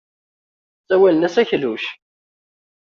[0.87, 1.85] Sawalen-as akluc.